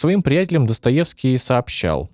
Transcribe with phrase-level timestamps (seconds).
[0.00, 2.08] Своим приятелям Достоевский сообщал,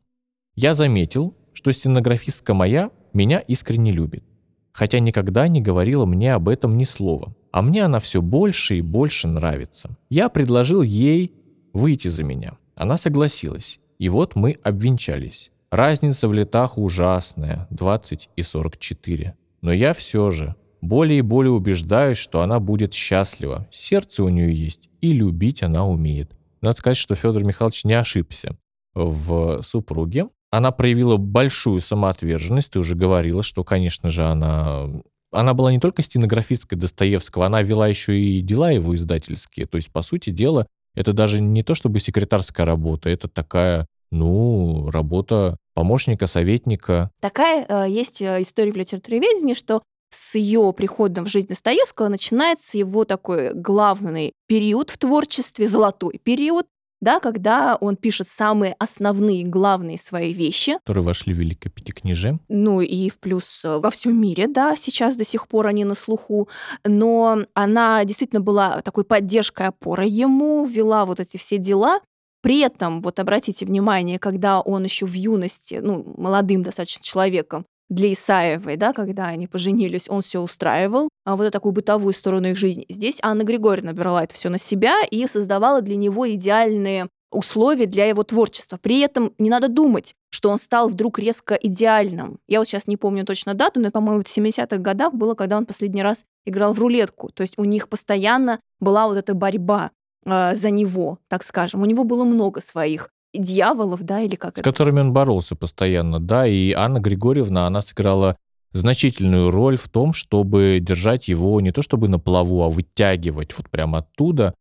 [0.57, 4.25] «Я заметил, что стенографистка моя меня искренне любит,
[4.73, 8.80] хотя никогда не говорила мне об этом ни слова, а мне она все больше и
[8.80, 9.96] больше нравится.
[10.11, 11.32] Я предложил ей
[11.72, 12.59] выйти за меня.
[12.75, 15.53] Она согласилась, и вот мы обвенчались.
[15.71, 19.37] Разница в летах ужасная, 20 и 44.
[19.62, 23.68] Но я все же более и более убеждаюсь, что она будет счастлива.
[23.71, 26.32] Сердце у нее есть, и любить она умеет.
[26.61, 28.57] Надо сказать, что Федор Михайлович не ошибся
[28.95, 30.29] в супруге.
[30.51, 32.73] Она проявила большую самоотверженность.
[32.73, 34.89] Ты уже говорила, что, конечно же, она...
[35.33, 39.67] Она была не только стенографисткой Достоевского, она вела еще и дела его издательские.
[39.67, 44.89] То есть, по сути дела, это даже не то чтобы секретарская работа, это такая, ну,
[44.91, 47.11] работа помощника, советника.
[47.20, 52.78] Такая э, есть э, история в литературоведении, что с ее приходом в жизнь Достоевского начинается
[52.78, 56.67] его такой главный период в творчестве, золотой период,
[57.01, 60.79] да, когда он пишет самые основные, главные свои вещи.
[60.85, 62.41] Которые вошли в Великое Пятикнижие.
[62.48, 65.95] Ну и в плюс э, во всем мире, да, сейчас до сих пор они на
[65.95, 66.48] слуху.
[66.85, 72.01] Но она действительно была такой поддержкой, опорой ему, вела вот эти все дела.
[72.43, 78.12] При этом, вот обратите внимание, когда он еще в юности, ну, молодым достаточно человеком, для
[78.12, 82.56] Исаевой, да, когда они поженились, он все устраивал, а вот эту такую бытовую сторону их
[82.56, 82.84] жизни.
[82.89, 88.07] Здесь Анна Григорьевна брала это все на себя и создавала для него идеальные условия для
[88.07, 88.79] его творчества.
[88.81, 92.39] При этом не надо думать, что он стал вдруг резко идеальным.
[92.48, 95.67] Я вот сейчас не помню точно дату, но, по-моему, в 70-х годах было, когда он
[95.67, 97.31] последний раз играл в рулетку.
[97.31, 99.91] То есть у них постоянно была вот эта борьба
[100.25, 101.83] э, за него, так скажем.
[101.83, 104.70] У него было много своих дьяволов, да, или как С это?
[104.70, 108.37] которыми он боролся постоянно, да, и Анна Григорьевна, она сыграла
[108.73, 113.70] значительную роль в том, чтобы держать его не то чтобы на плаву, а вытягивать вот
[113.70, 114.55] прямо оттуда.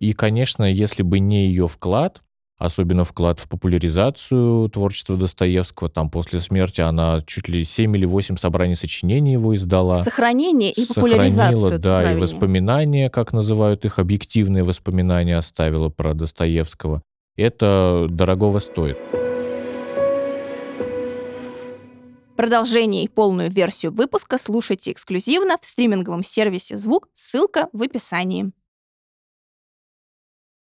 [0.00, 2.22] И, конечно, если бы не ее вклад,
[2.58, 5.88] особенно вклад в популяризацию творчества Достоевского.
[5.88, 9.94] Там после смерти она чуть ли 7 или 8 собраний сочинений его издала.
[9.94, 11.78] Сохранение и популяризацию.
[11.78, 12.18] да, правильнее.
[12.18, 17.02] и воспоминания, как называют их, объективные воспоминания оставила про Достоевского
[17.38, 18.98] это дорогого стоит.
[22.36, 28.52] Продолжение и полную версию выпуска слушайте эксклюзивно в стриминговом сервисе «Звук», ссылка в описании.